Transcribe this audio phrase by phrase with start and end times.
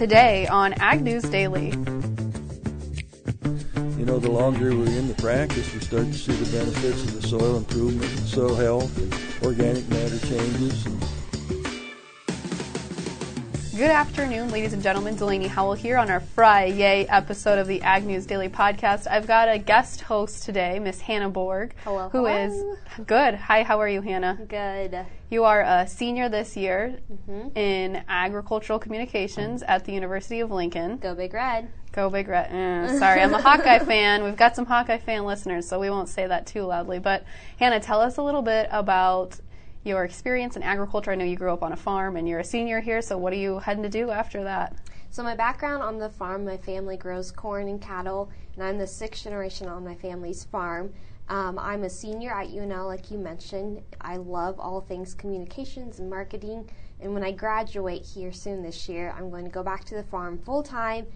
[0.00, 1.72] today on Ag News Daily.
[3.98, 7.20] You know, the longer we're in the practice, we start to see the benefits of
[7.20, 10.86] the soil improvement, soil health, organic matter changes.
[10.86, 11.02] And
[13.80, 15.16] Good afternoon, ladies and gentlemen.
[15.16, 19.06] Delaney Howell here on our Friday episode of the Ag News Daily podcast.
[19.10, 22.44] I've got a guest host today, Miss Hannah Borg, Hello, who hello.
[22.44, 23.36] is good.
[23.36, 24.38] Hi, how are you, Hannah?
[24.46, 25.06] Good.
[25.30, 27.56] You are a senior this year Mm-hmm.
[27.56, 30.98] in agricultural communications at the University of Lincoln.
[30.98, 31.70] Go Big Red.
[31.92, 32.50] Go Big Red.
[32.52, 34.24] Eh, sorry, I'm a Hawkeye fan.
[34.24, 36.98] We've got some Hawkeye fan listeners, so we won't say that too loudly.
[36.98, 37.24] But
[37.58, 39.40] Hannah, tell us a little bit about
[39.84, 41.10] your experience in agriculture.
[41.10, 43.32] I know you grew up on a farm and you're a senior here, so what
[43.32, 44.76] are you heading to do after that?
[45.10, 48.86] So my background on the farm, my family grows corn and cattle, and I'm the
[48.86, 50.92] sixth generation on my family's farm.
[51.28, 53.82] Um, I'm a senior at UNL, like you mentioned.
[54.00, 56.68] I love all things communications and marketing.
[57.00, 60.02] And when I graduate here soon this year, I'm going to go back to the
[60.02, 61.06] farm full time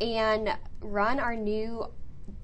[0.00, 1.86] and run our new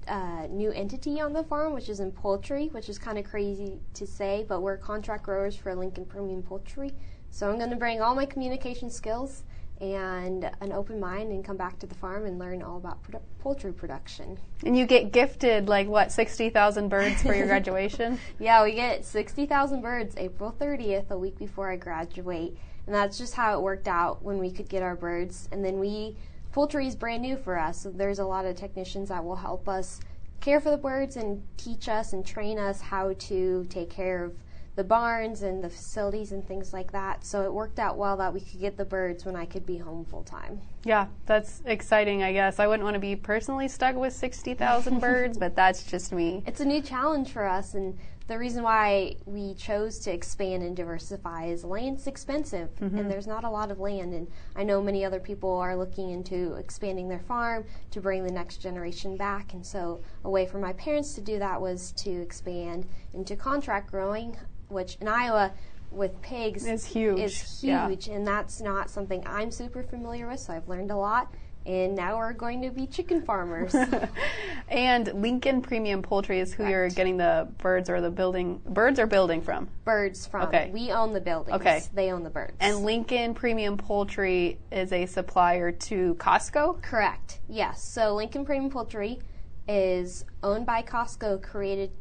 [0.07, 3.79] uh, new entity on the farm, which is in poultry, which is kind of crazy
[3.93, 6.93] to say, but we're contract growers for Lincoln Premium Poultry.
[7.29, 9.43] So I'm going to bring all my communication skills
[9.81, 13.21] and an open mind and come back to the farm and learn all about produ-
[13.39, 14.37] poultry production.
[14.63, 18.19] And you get gifted like what, 60,000 birds for your graduation?
[18.39, 22.55] Yeah, we get 60,000 birds April 30th, a week before I graduate.
[22.85, 25.49] And that's just how it worked out when we could get our birds.
[25.51, 26.15] And then we,
[26.53, 27.81] poultry is brand new for us.
[27.81, 29.99] So there's a lot of technicians that will help us
[30.39, 34.33] care for the birds and teach us and train us how to take care of
[34.75, 37.23] the barns and the facilities and things like that.
[37.25, 39.77] So it worked out well that we could get the birds when I could be
[39.77, 40.61] home full time.
[40.83, 42.59] yeah, that's exciting, I guess.
[42.59, 46.43] I wouldn't want to be personally stuck with 60,000 birds, but that's just me.
[46.45, 50.75] it's a new challenge for us and the reason why we chose to expand and
[50.75, 53.09] diversify is land's expensive and mm-hmm.
[53.09, 56.53] there's not a lot of land and i know many other people are looking into
[56.53, 60.73] expanding their farm to bring the next generation back and so a way for my
[60.73, 64.35] parents to do that was to expand into contract growing
[64.69, 65.51] which in iowa
[65.91, 67.87] with pigs It's huge, is yeah.
[67.87, 71.33] huge and that's not something i'm super familiar with so i've learned a lot
[71.65, 73.73] and now we're going to be chicken farmers
[74.69, 79.05] And Lincoln Premium Poultry is who you're getting the birds or the building, birds or
[79.05, 79.69] building from.
[79.85, 80.47] birds from.
[80.47, 80.71] Okay.
[80.73, 81.55] We own the buildings.
[81.57, 81.83] Okay.
[81.93, 82.53] They own the birds.
[82.59, 86.81] And Lincoln Premium Poultry is a supplier to Costco.
[86.81, 87.39] correct.
[87.47, 87.83] Yes.
[87.83, 89.19] So Lincoln Premium Poultry
[89.67, 91.91] is owned by Costco, created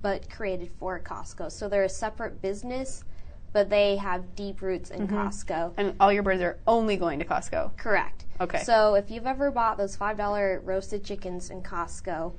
[0.00, 1.50] but created for Costco.
[1.50, 3.04] So they're a separate business,
[3.52, 5.16] but they have deep roots in Mm-hmm.
[5.18, 5.74] Costco.
[5.76, 7.76] And all your birds are only going to Costco.
[7.76, 8.24] Correct.
[8.42, 8.62] Okay.
[8.64, 12.34] So if you've ever bought those five dollar roasted chickens in Costco,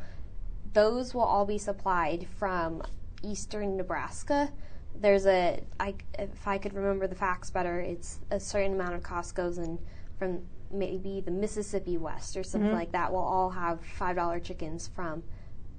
[0.74, 2.81] those will all be supplied from
[3.24, 4.52] eastern Nebraska.
[5.00, 9.02] There's a I if I could remember the facts better, it's a certain amount of
[9.02, 9.80] Costco's and
[10.19, 14.90] from maybe the Mississippi West or something like that will all have five dollar chickens
[14.94, 15.24] from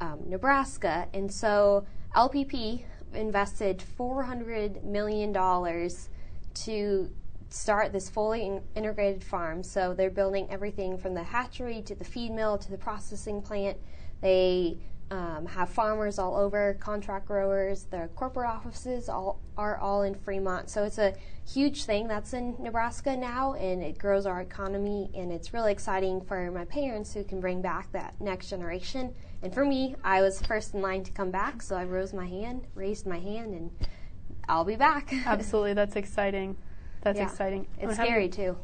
[0.00, 1.86] um, Nebraska, and so
[2.16, 6.08] LPP invested four hundred million dollars
[6.54, 7.10] to
[7.54, 9.62] start this fully in- integrated farm.
[9.62, 13.78] So they're building everything from the hatchery to the feed mill to the processing plant.
[14.20, 14.78] They
[15.12, 17.84] um, have farmers all over, contract growers.
[17.84, 20.68] The corporate offices all are all in Fremont.
[20.68, 21.14] So it's a
[21.46, 25.10] huge thing that's in Nebraska now, and it grows our economy.
[25.14, 29.14] And it's really exciting for my parents who can bring back that next generation.
[29.42, 32.26] And for me, I was first in line to come back, so I rose my
[32.26, 33.70] hand, raised my hand, and
[34.48, 35.12] I'll be back.
[35.26, 36.56] Absolutely, that's exciting.
[37.04, 37.24] That's Yeah.
[37.26, 37.66] exciting.
[37.78, 38.56] It's scary too.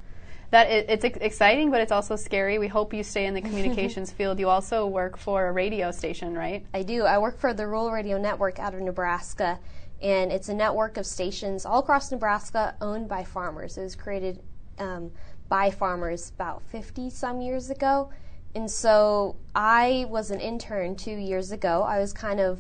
[0.51, 2.59] That it, it's exciting, but it's also scary.
[2.59, 4.41] We hope you stay in the communications field.
[4.41, 6.67] You also work for a radio station, right?
[6.75, 7.05] I do.
[7.05, 9.61] I work for the Rural Radio Network out of Nebraska,
[10.03, 13.79] and it's a network of stations all across Nebraska owned by farmers.
[13.79, 14.41] It was created
[14.79, 15.12] um,
[15.49, 18.11] by farmers about 50 some years ago.
[18.55, 21.83] And so I was an intern two years ago.
[21.83, 22.59] I was kind of,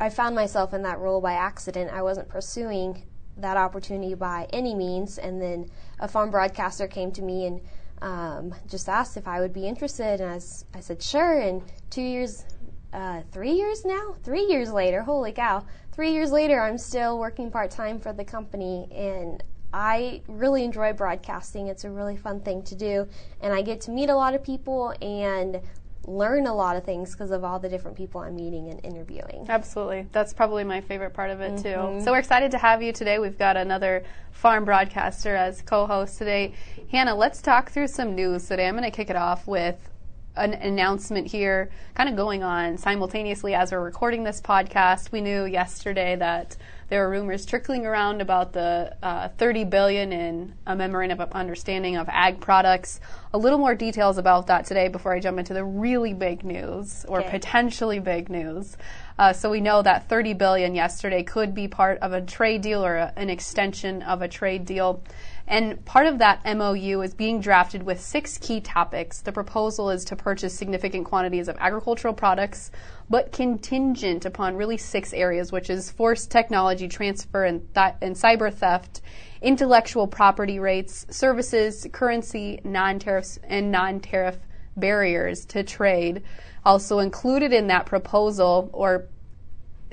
[0.00, 1.92] I found myself in that role by accident.
[1.92, 3.04] I wasn't pursuing
[3.42, 5.18] that opportunity by any means.
[5.18, 7.60] And then a farm broadcaster came to me and
[8.02, 10.20] um, just asked if I would be interested.
[10.20, 10.42] And
[10.74, 11.40] I said, sure.
[11.40, 12.44] And two years,
[12.92, 14.14] uh, three years now?
[14.22, 15.64] Three years later, holy cow.
[15.92, 18.88] Three years later, I'm still working part time for the company.
[18.90, 19.42] And
[19.72, 21.68] I really enjoy broadcasting.
[21.68, 23.06] It's a really fun thing to do.
[23.40, 25.60] And I get to meet a lot of people and
[26.06, 29.46] learn a lot of things because of all the different people I'm meeting and interviewing.
[29.48, 30.06] Absolutely.
[30.12, 31.68] That's probably my favorite part of it, too.
[31.68, 32.04] Mm-hmm.
[32.04, 33.18] So we're excited to have you today.
[33.18, 36.54] We've got another farm broadcaster as co host today.
[36.90, 38.66] Hannah, let's talk through some news today.
[38.66, 39.89] I'm going to kick it off with
[40.36, 45.10] an announcement here kind of going on simultaneously as we're recording this podcast.
[45.12, 46.56] We knew yesterday that
[46.88, 51.96] there were rumors trickling around about the uh, 30 billion in a memorandum of understanding
[51.96, 53.00] of ag products.
[53.32, 57.04] A little more details about that today before I jump into the really big news
[57.08, 57.30] or Okay.
[57.30, 58.76] potentially big news.
[59.18, 62.84] Uh, so we know that 30 billion yesterday could be part of a trade deal
[62.84, 65.02] or a, an extension of a trade deal.
[65.50, 69.20] And part of that MOU is being drafted with six key topics.
[69.20, 72.70] The proposal is to purchase significant quantities of agricultural products,
[73.10, 78.54] but contingent upon really six areas, which is forced technology transfer and, th- and cyber
[78.54, 79.00] theft,
[79.42, 84.38] intellectual property rates, services, currency, non-tariffs, and non-tariff
[84.76, 86.22] barriers to trade.
[86.64, 89.08] Also included in that proposal, or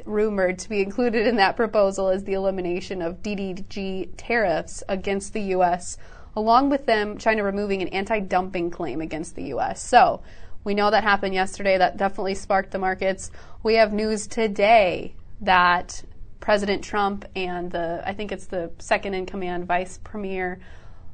[0.07, 5.41] rumored to be included in that proposal is the elimination of DDG tariffs against the
[5.41, 5.97] U.S.,
[6.35, 9.81] along with them China removing an anti-dumping claim against the U.S.
[9.83, 10.21] So
[10.63, 11.77] we know that happened yesterday.
[11.77, 13.31] That definitely sparked the markets.
[13.63, 16.03] We have news today that
[16.39, 20.59] President Trump and the I think it's the second in command Vice Premier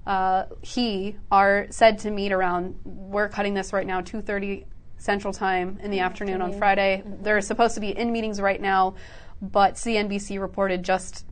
[0.06, 2.76] uh, he are said to meet around.
[2.84, 4.66] We're cutting this right now, 2:30
[5.04, 7.04] Central Time in the afternoon on Friday.
[7.06, 7.24] Mm-hmm.
[7.24, 8.96] They're supposed to be in meetings right now,
[9.42, 11.26] but CNBC reported just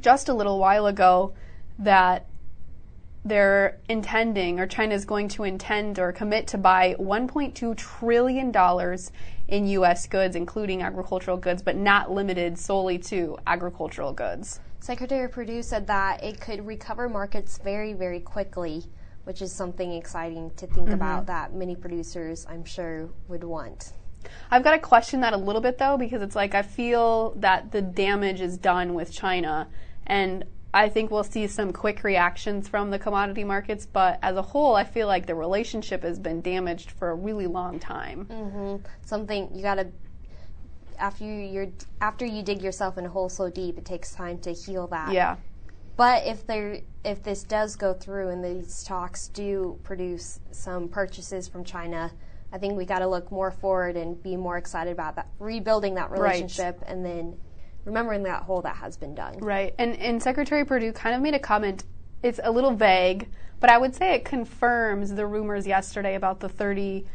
[0.00, 1.32] just a little while ago
[1.78, 2.26] that
[3.24, 9.12] they're intending, or China is going to intend or commit to buy 1.2 trillion dollars
[9.46, 10.08] in U.S.
[10.08, 14.58] goods, including agricultural goods, but not limited solely to agricultural goods.
[14.80, 18.84] Secretary Perdue said that it could recover markets very, very quickly,
[19.28, 23.92] which is something exciting to think about that many producers, I'm sure, would want.
[24.50, 27.70] I've got to question that a little bit though, because it's like I feel that
[27.70, 29.68] the damage is done with China,
[30.06, 33.84] and I think we'll see some quick reactions from the commodity markets.
[33.84, 37.46] But as a whole, I feel like the relationship has been damaged for a really
[37.46, 38.24] long time.
[38.30, 38.86] Mm-hmm.
[39.04, 39.88] Something you gotta
[40.98, 41.68] after you you're
[42.00, 45.12] after you dig yourself in a hole so deep, it takes time to heal that.
[45.12, 45.36] Yeah.
[45.98, 51.48] But if there if this does go through and these talks do produce some purchases
[51.48, 52.12] from China,
[52.52, 55.96] I think we got to look more forward and be more excited about that rebuilding
[55.96, 57.36] that relationship and then
[57.84, 59.38] remembering that hole that has been done.
[59.38, 59.74] Right.
[59.76, 61.82] And and Secretary Perdue kind of made a comment.
[62.22, 63.28] It's a little vague,
[63.58, 67.06] but I would say it confirms the rumors yesterday about the 30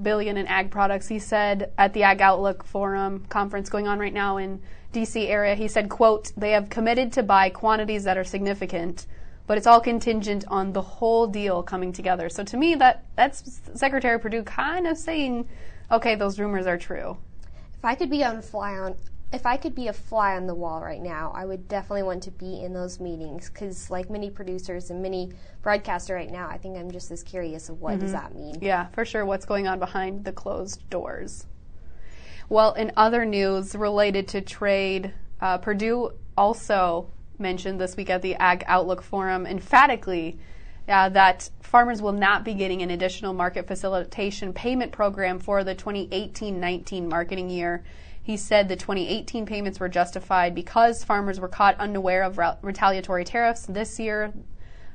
[0.00, 1.08] billion in ag products.
[1.08, 4.60] He said at the Ag Outlook Forum conference going on right now in
[4.92, 9.06] DC area, he said, quote, they have committed to buy quantities that are significant,
[9.46, 12.28] but it's all contingent on the whole deal coming together.
[12.28, 15.48] So to me that that's Secretary Perdue kind of saying,
[15.90, 17.16] okay, those rumors are true.
[17.76, 18.94] If I could be on fly on
[19.32, 22.22] if I could be a fly on the wall right now, I would definitely want
[22.24, 25.32] to be in those meetings because, like many producers and many
[25.62, 28.58] broadcaster right now, I think I'm just as curious of what does that mean.
[28.60, 29.24] Yeah, for sure.
[29.24, 31.46] What's going on behind the closed doors?
[32.48, 37.08] Well, in other news related to trade, uh, Perdue also
[37.38, 40.38] mentioned this week at the Ag Outlook Forum emphatically
[40.88, 45.74] uh, that farmers will not be getting an additional market facilitation payment program for the
[45.74, 47.82] 2018 19 marketing year.
[48.22, 53.24] He said the 2018 payments were justified because farmers were caught unaware of re- retaliatory
[53.24, 53.66] tariffs.
[53.66, 54.32] This year,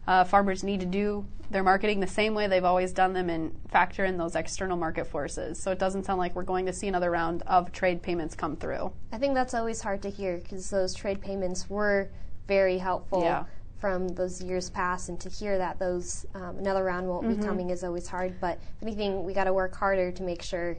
[0.08, 3.54] uh, farmers need to do their marketing the same way they've always done them and
[3.70, 5.62] factor in those external market forces.
[5.62, 8.56] So it doesn't sound like we're going to see another round of trade payments come
[8.56, 8.92] through.
[9.12, 12.10] I think that's always hard to hear because those trade payments were
[12.48, 13.44] very helpful Yeah.
[13.80, 17.42] from those years past, and to hear that those um, another round won't Mm-hmm.
[17.42, 18.40] be coming is always hard.
[18.40, 20.78] But if anything, we got to work harder to make sure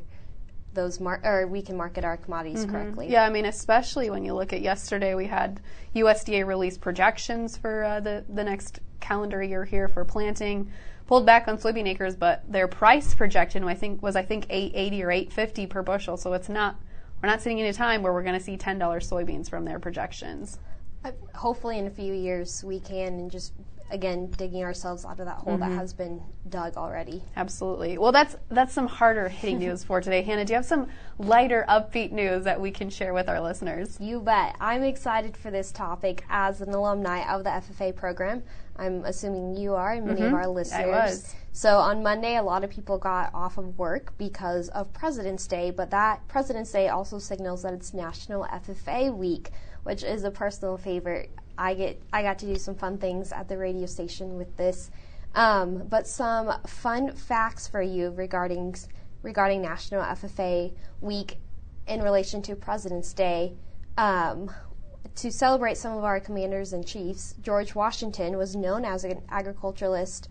[0.78, 3.06] those mar- or we can market our commodities correctly.
[3.06, 3.12] Mm-hmm.
[3.12, 5.60] Yeah, I mean, especially when you look at yesterday, we had
[5.96, 10.70] USDA release projections for uh, the the next calendar year here for planting.
[11.08, 15.02] Pulled back on soybean acres, but their price projection I think was I think 880
[15.02, 16.16] or 850 per bushel.
[16.16, 16.76] So it's not
[17.20, 19.80] we're not sitting in a time where we're going to see $10 soybeans from their
[19.80, 20.58] projections.
[21.04, 23.52] Uh, hopefully, in a few years, we can and just
[23.90, 25.70] again digging ourselves out of that hole Mm-hmm.
[25.70, 27.22] that has been dug already.
[27.36, 27.98] Absolutely.
[27.98, 30.22] Well, that's that's some harder hitting news for today.
[30.22, 33.96] Hannah, do you have some lighter, upbeat news that we can share with our listeners?
[34.00, 34.56] You bet.
[34.60, 38.42] I'm excited for this topic as an alumni of the FFA program.
[38.76, 40.82] I'm assuming you are, and many of our listeners.
[40.82, 40.90] Mm-hmm.
[40.90, 41.34] was.
[41.52, 45.72] So on Monday, a lot of people got off of work because of President's Day,
[45.72, 49.50] but that President's Day also signals that it's National FFA Week,
[49.82, 51.30] which is a personal favorite.
[51.58, 54.90] I get I got to do some fun things at the radio station with this.
[55.34, 58.76] Um, but some fun facts for you regarding
[59.22, 61.38] regarding National FFA Week
[61.86, 63.54] in relation to President's Day.
[63.96, 64.50] Um,
[65.16, 70.28] to celebrate some of our commanders and chiefs, George Washington was known as an agriculturalist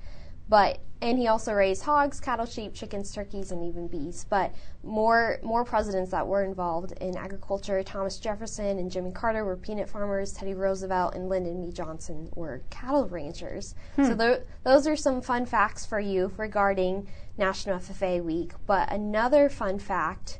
[0.49, 4.25] But and he also raised hogs, cattle, sheep, chickens, turkeys, and even bees.
[4.29, 9.57] But more more presidents that were involved in agriculture, Thomas Jefferson and Jimmy Carter were
[9.57, 10.33] peanut farmers.
[10.33, 11.71] Teddy Roosevelt and Lyndon B.
[11.71, 13.75] Johnson were cattle ranchers.
[13.95, 14.17] So hmm.
[14.17, 18.53] tho- those are some fun facts for you regarding National FFA Week.
[18.65, 20.39] But another fun fact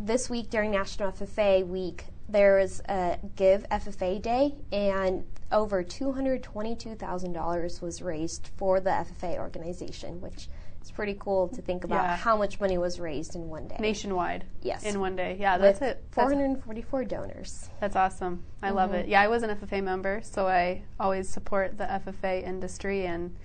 [0.00, 7.82] this week during National FFA Week, there was a Give FFA Day, and over $222,000
[7.82, 10.48] was raised for the FFA organization, which
[10.82, 12.16] is pretty cool to think about Yeah.
[12.16, 13.76] how much money was raised in one day.
[13.78, 14.44] Nationwide.
[14.62, 14.84] Yes.
[14.84, 15.36] In one day.
[15.38, 16.04] Yeah, that's With it.
[16.12, 17.68] That's, 444 donors.
[17.80, 18.44] that's awesome.
[18.62, 19.00] I love mm-hmm.
[19.00, 19.08] it.
[19.08, 23.36] Yeah, I was an FFA member, so I always support the FFA industry, and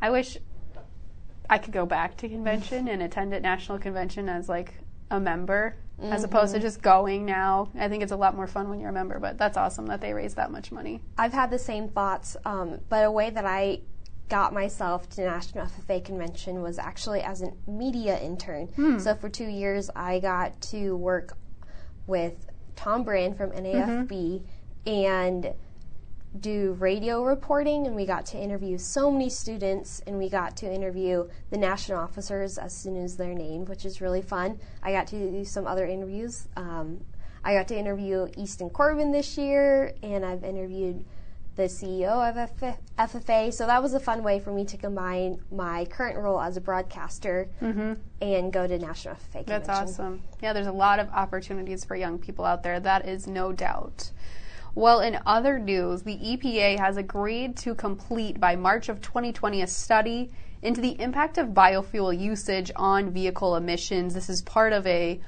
[0.00, 0.38] I wish
[1.50, 4.74] I could go back to convention and attend at national convention as like
[5.10, 5.76] a member.
[6.02, 6.66] As opposed to mm-hmm.
[6.66, 9.18] just going now, I think it's a lot more fun when you're a member.
[9.20, 11.00] But that's awesome that they raised that much money.
[11.16, 13.80] I've had the same thoughts, um, but a way that I
[14.28, 18.66] got myself to National FFA convention was actually as a media intern.
[18.68, 18.98] Hmm.
[18.98, 21.36] So for two years, I got to work
[22.06, 24.88] with Tom Brand from NAFB mm-hmm.
[24.88, 25.54] and
[26.40, 30.72] do radio reporting and we got to interview so many students and we got to
[30.72, 35.06] interview the national officers as soon as they're named which is really fun i got
[35.06, 37.00] to do some other interviews um,
[37.44, 41.04] i got to interview easton corbin this year and i've interviewed
[41.54, 45.40] the ceo of F- ffa so that was a fun way for me to combine
[45.52, 47.48] my current role as a broadcaster
[48.20, 50.22] and go to national ffa convention That's awesome.
[50.42, 52.80] Yeah, there's a lot of opportunities for young people out there.
[52.80, 54.10] That is no doubt.
[54.76, 59.68] Well, in other news, the EPA has agreed to complete by March of 2020 a
[59.68, 64.14] study into the impact of biofuel usage on vehicle emissions.
[64.14, 65.20] This is part of a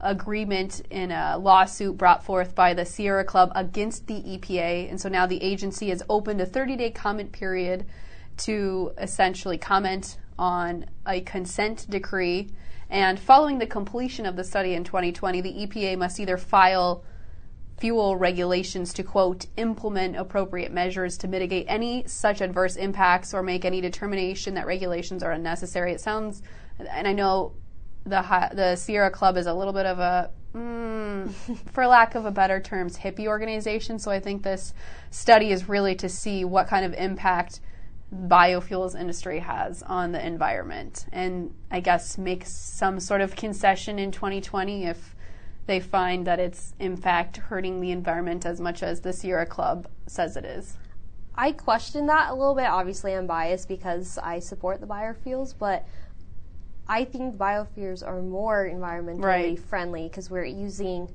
[0.00, 4.88] agreement in a lawsuit brought forth by the Sierra Club against the EPA.
[4.88, 7.86] And so now the agency has opened a 30-day comment period
[8.38, 12.50] to essentially comment on a consent decree.
[12.88, 17.02] And following the completion of the study in 2020, the EPA must either file
[17.82, 23.64] fuel regulations to quote implement appropriate measures to mitigate any such adverse impacts or make
[23.64, 25.90] any determination that regulations are unnecessary.
[25.90, 26.42] It sounds,
[26.78, 27.54] and I know
[28.04, 28.22] the
[28.54, 31.28] the Sierra Club is a little bit of a, mm,
[31.72, 33.98] for lack of a better terms, hippie organization.
[33.98, 34.74] So I think this
[35.10, 37.58] study is really to see what kind of impact
[38.14, 44.12] biofuels industry has on the environment, and I guess make some sort of concession in
[44.12, 45.16] 2020 if
[45.66, 49.88] they find that it's in fact hurting the environment as much as the Sierra Club
[50.08, 50.76] says it is.
[51.34, 52.66] I question that a little bit.
[52.66, 55.86] Obviously, I'm biased because I support the biofuels, but
[56.86, 59.58] I think biofuels are more environmentally Right.
[59.58, 61.08] friendly because we're using,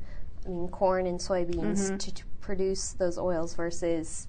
[0.46, 1.98] I mean, corn and soybeans Mm-hmm.
[1.98, 4.28] to, to produce those oils versus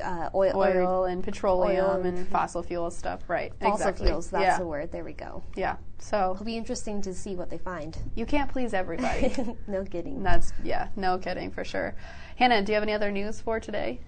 [0.00, 3.52] uh, oil, Oil and petroleum oil and fossil fuel stuff, right?
[3.60, 4.06] fossil exactly.
[4.06, 4.30] fuels.
[4.30, 4.58] That's yeah.
[4.58, 4.92] the word.
[4.92, 5.42] There we go.
[5.56, 5.76] Yeah.
[5.98, 7.96] So It'll be interesting to see what they find.
[8.14, 9.32] you can't please everybody.
[9.66, 10.22] no kidding.
[10.22, 11.94] That's yeah, no kidding for sure.
[12.36, 14.00] Hannah, do you have any other news for today?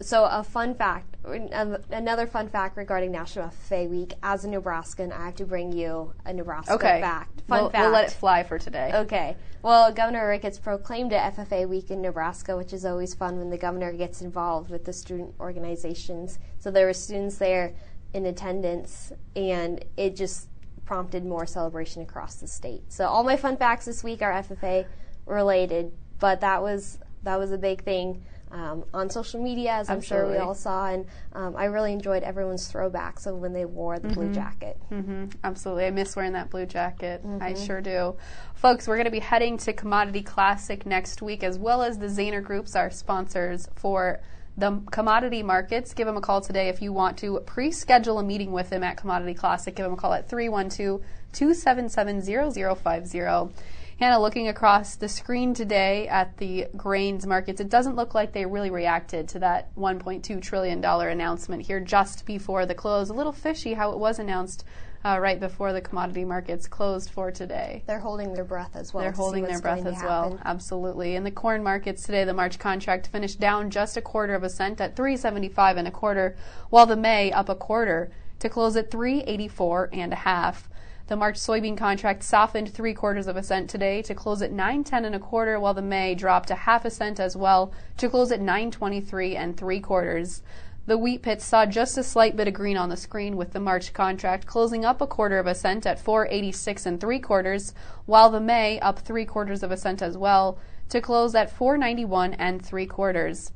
[0.00, 4.12] So, a fun fact, another fun fact regarding National FFA Week.
[4.22, 7.00] As a Nebraskan, I have to bring you a Nebraska Okay.
[7.00, 7.42] fact.
[7.48, 7.82] Fun we'll, fact.
[7.82, 8.90] we'll let it fly for today.
[8.92, 9.36] Okay.
[9.62, 13.56] Well, Governor Ricketts proclaimed a FFA week in Nebraska, which is always fun when the
[13.56, 16.38] governor gets involved with the student organizations.
[16.58, 17.74] So there were students there
[18.12, 20.48] in attendance, and it just
[20.84, 22.92] prompted more celebration across the state.
[22.92, 24.86] So all my fun facts this week are FFA
[25.24, 28.22] related, but that was that was a big thing.
[28.54, 32.22] Um, on social media, as I'm sure we all saw, and um, I really enjoyed
[32.22, 34.76] everyone's throwbacks of when they wore the blue jacket.
[34.90, 35.86] hmm Absolutely.
[35.86, 37.20] I miss wearing that blue jacket.
[37.40, 38.14] I sure do.
[38.54, 42.06] Folks, we're going to be heading to Commodity Classic next week, as well as the
[42.06, 44.20] Zaner Groups, our sponsors for
[44.56, 45.92] the commodity markets.
[45.92, 48.84] Give them a call today if you want to pre schedule a meeting with them
[48.84, 49.74] at Commodity Classic.
[49.74, 53.52] Give them a call at 312 277 0050.
[53.98, 58.44] Hannah, looking across the screen today at the grains markets, it doesn't look like they
[58.44, 63.08] really reacted to that $1.2 trillion announcement here just before the close.
[63.08, 64.64] A little fishy how it was announced
[65.04, 67.84] uh, right before the commodity markets closed for today.
[67.86, 69.04] They're holding their breath as well.
[69.04, 70.40] They're holding their breath as well.
[70.44, 71.14] Absolutely.
[71.14, 74.50] In the corn markets today, the March contract finished down just a quarter of a
[74.50, 76.36] cent at 375 and a quarter,
[76.70, 78.10] while the May up a quarter
[78.40, 80.68] to close at 384 and a half.
[81.06, 85.04] The March soybean contract softened three quarters of a cent today to close at 910
[85.04, 88.32] and a quarter, while the May dropped a half a cent as well to close
[88.32, 90.40] at 923 and three quarters.
[90.86, 93.60] The wheat pits saw just a slight bit of green on the screen with the
[93.60, 97.74] March contract closing up a quarter of a cent at 486 and three quarters,
[98.06, 100.58] while the May up three quarters of a cent as well
[100.88, 103.52] to close at 491 and three quarters.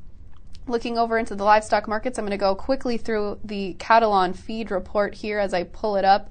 [0.67, 4.35] Looking over into the livestock markets, I'm going to go quickly through the cattle on
[4.35, 6.29] feed report here as I pull it up.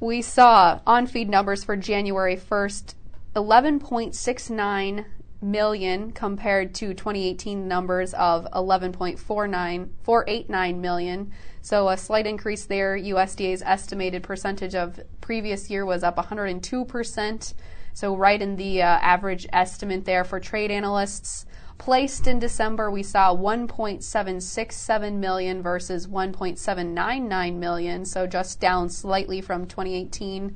[0.00, 2.94] We saw on feed numbers for January 1st
[3.36, 5.04] 11.69
[5.42, 11.30] million compared to 2018 numbers of 11.489 million.
[11.60, 12.96] So a slight increase there.
[12.96, 17.54] USDA's estimated percentage of previous year was up 102%.
[17.92, 21.44] So right in the uh, average estimate there for trade analysts.
[21.80, 29.66] Placed in December, we saw 1.767 million versus 1.799 million, so just down slightly from
[29.66, 30.54] 2018.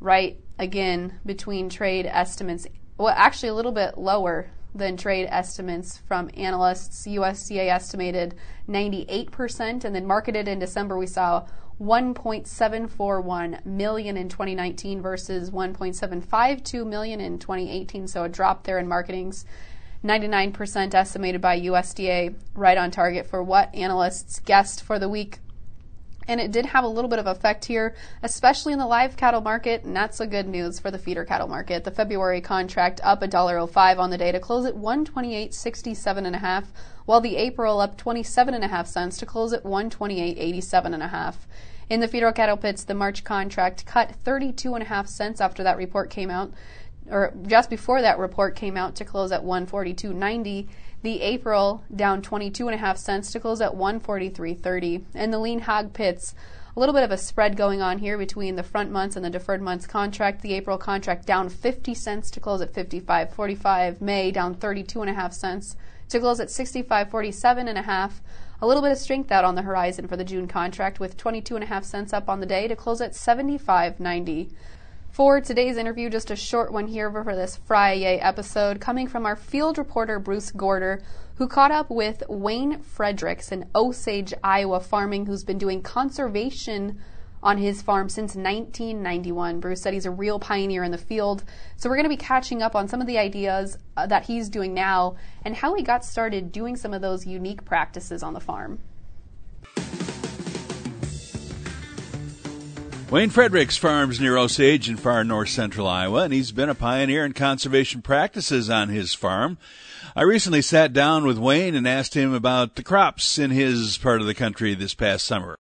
[0.00, 6.28] Right again between trade estimates, well, actually a little bit lower than trade estimates from
[6.34, 7.06] analysts.
[7.06, 8.34] USDA estimated
[8.68, 11.46] 98%, and then marketed in December, we saw
[11.80, 18.08] 1.741 million in 2019 versus 1.752 million in 2018.
[18.08, 19.44] So a drop there in marketings.
[20.04, 25.38] 99% estimated by USDA, right on target for what analysts guessed for the week.
[26.28, 29.40] And it did have a little bit of effect here, especially in the live cattle
[29.40, 29.86] market.
[29.86, 31.84] Not so good news for the feeder cattle market.
[31.84, 36.66] The February contract up $1.05 on the day to close at 128.67.5,
[37.06, 41.34] while the April up 27.5 cents to close at 128.87.5.
[41.88, 46.30] In the feeder cattle pits, the March contract cut 32.5 cents after that report came
[46.30, 46.52] out
[47.10, 50.68] or just before that report came out to close at 142.90.
[51.02, 55.04] The April down 22.5 cents to close at 143.30.
[55.14, 56.34] And the lean hog pits,
[56.76, 59.30] a little bit of a spread going on here between the front months and the
[59.30, 60.42] deferred months contract.
[60.42, 64.00] The April contract down 50 cents to close at 55.45.
[64.00, 65.76] May down 32.5 cents
[66.08, 68.12] to close at 65.47.5.
[68.60, 71.84] A little bit of strength out on the horizon for the June contract with 22.5
[71.84, 74.50] cents up on the day to close at 75.90.
[75.10, 79.34] For today's interview, just a short one here for this Friday episode, coming from our
[79.34, 81.02] field reporter Bruce Gorder,
[81.36, 87.00] who caught up with Wayne Fredericks, an Osage, Iowa farming who's been doing conservation
[87.42, 89.60] on his farm since 1991.
[89.60, 91.44] Bruce said he's a real pioneer in the field.
[91.76, 94.48] So we're going to be catching up on some of the ideas uh, that he's
[94.48, 98.40] doing now and how he got started doing some of those unique practices on the
[98.40, 98.78] farm.
[103.10, 107.24] Wayne Fredericks farms near Osage in far north central Iowa, and he's been a pioneer
[107.24, 109.56] in conservation practices on his farm.
[110.14, 114.20] I recently sat down with Wayne and asked him about the crops in his part
[114.20, 115.56] of the country this past summer.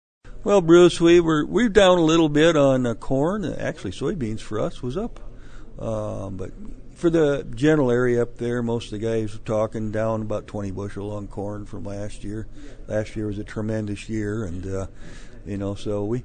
[0.45, 3.43] Well, Bruce, we were we're down a little bit on uh, corn.
[3.43, 5.19] Actually, soybeans for us was up,
[5.79, 6.51] um, but
[6.95, 10.71] for the general area up there, most of the guys were talking down about 20
[10.71, 12.47] bushel on corn from last year.
[12.87, 14.87] Last year was a tremendous year, and uh,
[15.45, 16.23] you know, so we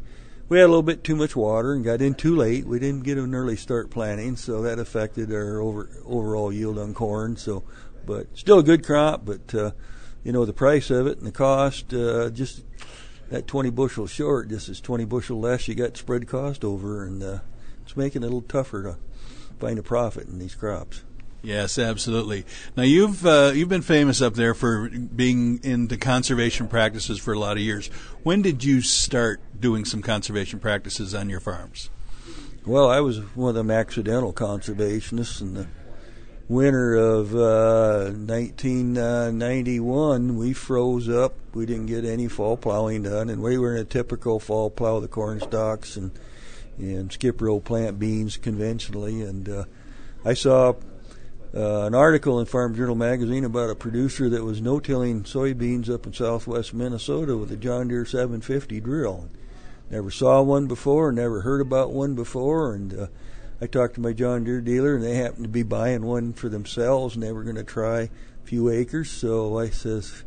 [0.48, 2.66] we had a little bit too much water and got in too late.
[2.66, 6.94] We didn't get an early start planting, so that affected our over, overall yield on
[6.94, 7.37] corn.
[7.37, 7.64] So,
[8.06, 9.26] but still a good crop.
[9.26, 9.72] But uh,
[10.24, 12.64] you know the price of it and the cost, uh, just
[13.30, 17.22] that 20 bushel short, just as 20 bushel less, you got spread cost over, and
[17.22, 17.38] uh,
[17.82, 18.96] it's making it a little tougher to
[19.58, 21.02] find a profit in these crops.
[21.42, 22.44] Yes, absolutely.
[22.77, 27.38] Now you've uh, you've been famous up there for being into conservation practices for a
[27.38, 27.88] lot of years.
[28.24, 31.90] When did you start doing some conservation practices on your farms?
[32.66, 35.68] Well, I was one of them accidental conservationists in the
[36.48, 40.37] winter of uh, 1991.
[40.37, 41.35] We froze up.
[41.55, 44.98] We didn't get any fall plowing done, and we were in a typical fall plow
[44.98, 46.11] the corn stalks and
[46.79, 49.22] and skip row plant beans conventionally.
[49.22, 49.64] And uh,
[50.24, 50.74] I saw
[51.54, 56.06] uh, an article in Farm Journal magazine about a producer that was no-tilling soybeans up
[56.06, 59.30] in southwest Minnesota with a John Deere 750 drill.
[59.90, 63.06] Never saw one before, never heard about one before, and uh,
[63.61, 66.48] I talked to my John Deere dealer, and they happened to be buying one for
[66.48, 68.11] themselves, and they were going to try a
[68.44, 69.11] few acres.
[69.11, 70.24] So I says,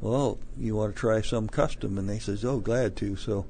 [0.00, 3.46] "Well, you want to try some custom?" And they says, "Oh, glad to." So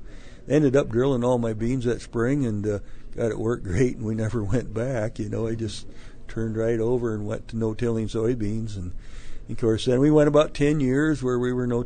[0.48, 2.78] ended up drilling all my beans that spring, and uh,
[3.16, 5.18] got it worked great, and we never went back.
[5.18, 5.86] You know, I just
[6.32, 8.92] turned right over and went to no-tilling soybeans, and
[9.50, 11.84] of course then we went about 10 years where we were no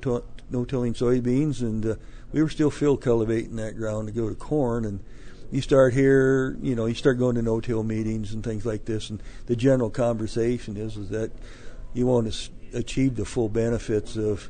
[0.51, 1.95] no-tilling soybeans, and uh,
[2.33, 5.01] we were still field cultivating that ground to go to corn, and
[5.51, 9.11] you start here, you know, you start going to no-till meetings and things like this,
[9.11, 11.33] and the general conversation is is that
[11.93, 14.49] you want to achieve the full benefits of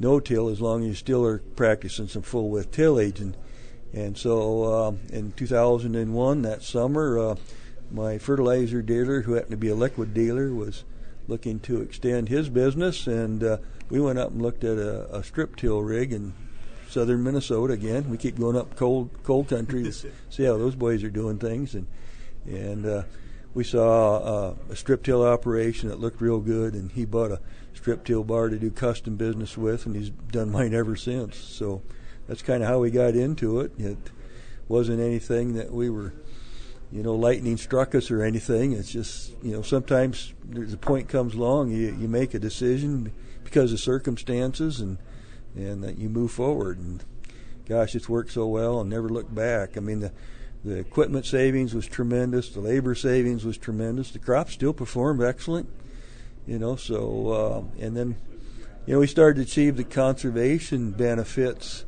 [0.00, 3.36] no-till as long as you still are practicing some full width tillage, and
[3.92, 7.16] and so um, in 2001 that summer.
[7.16, 7.36] Uh,
[7.92, 10.84] my fertilizer dealer, who happened to be a liquid dealer, was
[11.28, 15.22] looking to extend his business, and uh, we went up and looked at a, a
[15.22, 16.32] strip till rig in
[16.88, 17.72] southern Minnesota.
[17.72, 19.92] Again, we keep going up cold cold country to
[20.30, 21.86] see how those boys are doing things, and
[22.46, 23.02] and uh,
[23.54, 27.40] we saw uh, a strip till operation that looked real good, and he bought a
[27.74, 31.36] strip till bar to do custom business with, and he's done mine ever since.
[31.36, 31.82] So
[32.28, 33.72] that's kind of how we got into it.
[33.78, 33.98] It
[34.68, 36.12] wasn't anything that we were,
[36.92, 38.72] you know, lightning struck us or anything.
[38.72, 40.34] It's just, you know, sometimes
[40.72, 43.12] a point comes along, you you make a decision
[43.44, 44.98] because of circumstances, and
[45.54, 46.78] and that you move forward.
[46.78, 47.04] And
[47.68, 49.76] gosh, it's worked so well, and never look back.
[49.76, 50.12] I mean the
[50.64, 52.50] the equipment savings was tremendous.
[52.50, 54.10] The labor savings was tremendous.
[54.10, 55.68] The crop still performed excellent.
[56.46, 58.16] You know, so uh, and then,
[58.86, 61.84] you know, we started to achieve the conservation benefits.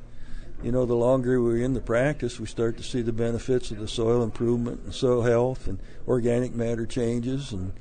[0.62, 3.78] You know, the longer we're in the practice, we start to see the benefits of
[3.78, 7.50] the soil improvement and soil health and organic matter changes.
[7.50, 7.72] And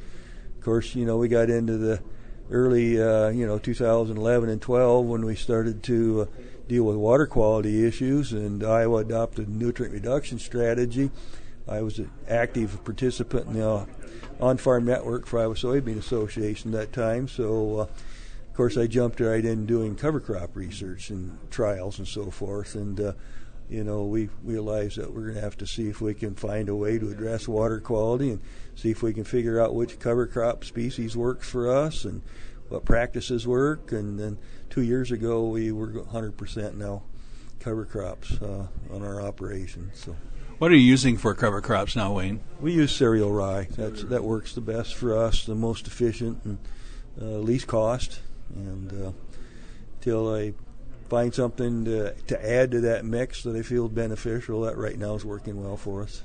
[0.57, 2.01] of course, you know, we got into the
[2.49, 6.25] early, uh, you know, 2011 and 12 when we started to uh,
[6.67, 11.11] deal with water quality issues, and Iowa adopted a nutrient reduction strategy.
[11.67, 13.85] I was an active participant in the
[14.39, 17.85] on-farm network for Iowa Soybean Association that time, so uh,
[18.51, 22.75] of course I jumped right in doing cover crop research and trials and so forth,
[22.75, 23.13] and uh,
[23.69, 26.67] you know we realized that we're going to have to see if we can find
[26.67, 28.41] a way to address water quality and
[28.75, 32.23] see if we can figure out which cover crop species works for us and
[32.67, 34.37] what practices work, and then
[34.69, 37.03] two years ago we were 100% now
[37.61, 39.91] cover crops uh, on our operation.
[39.93, 40.13] So.
[40.57, 42.41] What are you using for cover crops now, Wayne?
[42.59, 43.69] We use cereal rye.
[43.77, 46.57] That's that works the best for us, the most efficient and
[47.19, 48.19] uh, least cost.
[48.55, 49.11] And uh,
[50.01, 50.53] till I
[51.09, 55.15] find something to to add to that mix that I feel beneficial, that right now
[55.15, 56.23] is working well for us.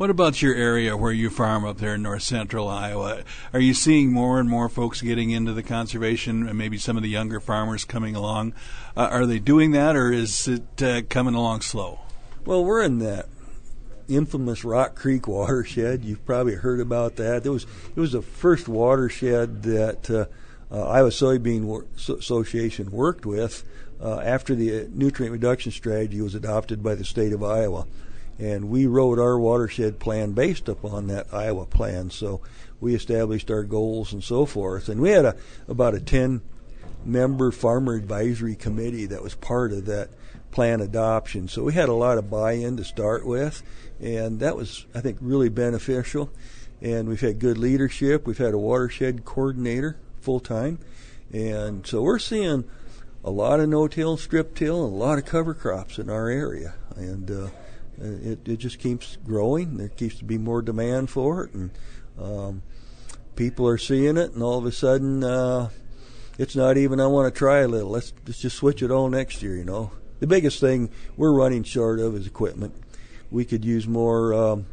[0.00, 3.22] What about your area where you farm up there in north central Iowa?
[3.52, 7.02] Are you seeing more and more folks getting into the conservation and maybe some of
[7.02, 8.54] the younger farmers coming along?
[8.96, 11.98] Uh, are they doing that or is it uh, coming along slow?
[12.46, 13.26] Well, we're in that
[14.08, 16.02] infamous Rock Creek watershed.
[16.02, 17.44] You've probably heard about that.
[17.44, 20.24] It was it was the first watershed that uh,
[20.70, 23.64] uh, Iowa Soybean Association worked with
[24.00, 27.86] uh, after the nutrient reduction strategy was adopted by the state of Iowa
[28.40, 32.08] and we wrote our watershed plan based upon that Iowa plan.
[32.10, 32.40] So
[32.80, 35.36] we established our goals and so forth, and we had a
[35.68, 36.40] about a ten
[37.04, 40.08] member farmer advisory committee that was part of that
[40.50, 41.48] plan adoption.
[41.48, 43.62] So we had a lot of buy-in to start with,
[44.00, 46.30] and that was I think really beneficial.
[46.82, 48.26] And we've had good leadership.
[48.26, 50.78] We've had a watershed coordinator full time,
[51.32, 52.64] and so we're seeing
[53.22, 57.30] a lot of no-till, strip-till, and a lot of cover crops in our area, and.
[57.30, 57.48] Uh,
[58.00, 59.76] it, it just keeps growing.
[59.76, 61.70] There keeps to be more demand for it, and
[62.18, 62.62] um,
[63.36, 65.68] people are seeing it, and all of a sudden, uh,
[66.38, 67.90] it's not even I want to try a little.
[67.90, 69.54] Let's, let's just switch it all next year.
[69.56, 72.74] You know, the biggest thing we're running short of is equipment.
[73.30, 74.66] We could use more um,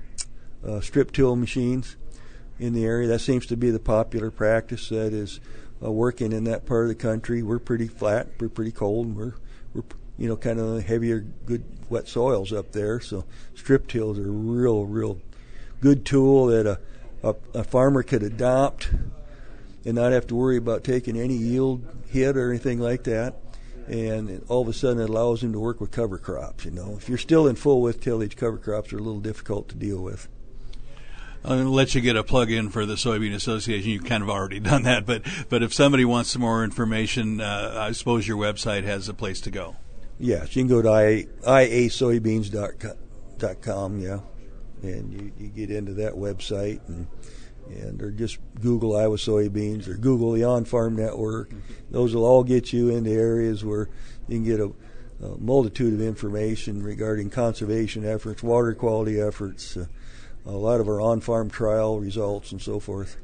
[0.65, 1.95] uh, strip till machines
[2.59, 3.07] in the area.
[3.07, 5.39] That seems to be the popular practice that is
[5.83, 7.43] uh, working in that part of the country.
[7.43, 9.35] We're pretty flat, we're pretty cold, and we're
[9.73, 9.83] we're
[10.17, 12.99] you know kind of heavier, good wet soils up there.
[12.99, 15.21] So strip tills are a real, real
[15.81, 16.79] good tool that a,
[17.23, 18.89] a, a farmer could adopt
[19.85, 23.35] and not have to worry about taking any yield hit or anything like that.
[23.87, 26.65] And all of a sudden, it allows him to work with cover crops.
[26.65, 29.69] You know, if you're still in full width tillage, cover crops are a little difficult
[29.69, 30.27] to deal with.
[31.47, 33.89] Let you get a plug in for the Soybean Association.
[33.89, 37.75] You've kind of already done that, but but if somebody wants some more information, uh,
[37.77, 39.77] I suppose your website has a place to go.
[40.19, 44.19] Yes, you can go to IA, iasoybeans.com, yeah,
[44.81, 47.07] and you, you get into that website and
[47.69, 51.51] and or just Google Iowa soybeans or Google the On Farm Network.
[51.91, 53.89] Those will all get you into areas where
[54.27, 54.71] you can get a,
[55.23, 59.85] a multitude of information regarding conservation efforts, water quality efforts, uh,
[60.47, 63.17] a lot of our on farm trial results, and so forth.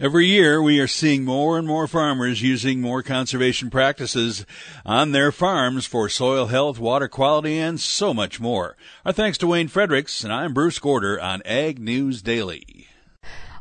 [0.00, 4.46] Every year, we are seeing more and more farmers using more conservation practices
[4.84, 8.76] on their farms for soil health, water quality, and so much more.
[9.04, 12.88] Our thanks to Wayne Fredericks, and I'm Bruce Gorder on Ag News Daily.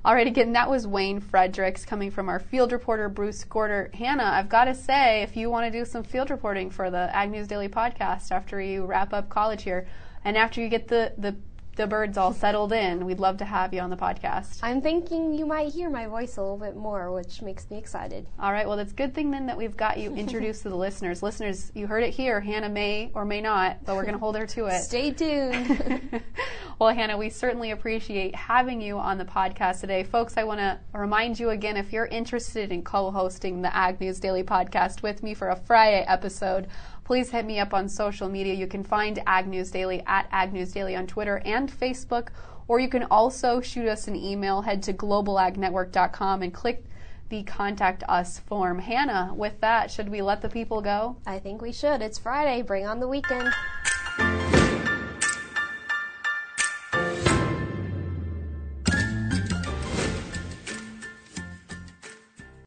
[0.04, 3.92] All right, again, that was Wayne Fredericks coming from our field reporter, Bruce Gorder.
[3.94, 7.16] Hannah, I've got to say, if you want to do some field reporting for the
[7.16, 9.88] Ag News Daily podcast after you wrap up college here,
[10.24, 11.36] and after you get the, the
[11.76, 14.60] the birds all settled in, we'd love to have you on the podcast.
[14.62, 18.28] I'm thinking you might hear my voice a little bit more, which makes me excited.
[18.40, 20.76] All right, well, it's a good thing then that we've got you introduced to the
[20.76, 21.24] listeners.
[21.24, 22.42] Listeners, you heard it here.
[22.42, 24.82] Hannah may or may not, but we're going to hold her to it.
[24.82, 26.22] Stay tuned.
[26.80, 30.04] well, Hannah, we certainly appreciate having you on the podcast today.
[30.04, 34.00] Folks, I want to remind you again if you're interested in co hosting the Ag
[34.02, 36.68] News Daily podcast with me for a Friday episode,
[37.04, 38.54] please hit me up on social media.
[38.54, 42.30] You can find Ag News Daily at Ag News Daily on Twitter and Facebook,
[42.68, 44.62] or you can also shoot us an email.
[44.62, 46.86] Head to globalagnetwork.com and click
[47.30, 48.80] the contact us form.
[48.80, 51.18] Hannah, with that, should we let the people go?
[51.26, 52.02] I think we should.
[52.02, 52.62] It's Friday.
[52.62, 53.54] Bring on the weekend.